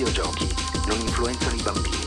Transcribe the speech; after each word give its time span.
videogiochi 0.00 0.48
non 0.86 0.98
influenzano 0.98 1.54
i 1.56 1.62
bambini. 1.62 2.06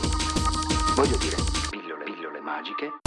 Voglio 0.96 1.16
dire, 1.16 1.36
pillole, 1.70 2.02
pillole 2.02 2.40
magiche 2.40 3.03